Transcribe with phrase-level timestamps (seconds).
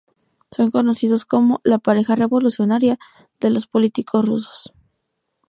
[0.49, 2.97] Son conocidos como la "pareja revolucionaria"
[3.39, 4.73] de los políticos rusos.